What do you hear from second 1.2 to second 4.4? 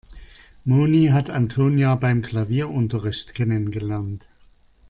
Antonia beim Klavierunterricht kennengelernt.